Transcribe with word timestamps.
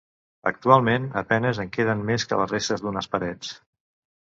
Actualment 0.51 1.05
a 1.21 1.23
penes 1.33 1.61
en 1.65 1.69
queden 1.77 2.03
més 2.09 2.27
que 2.31 2.41
les 2.41 2.51
restes 2.57 2.85
d'unes 2.87 3.13
parets. 3.15 3.55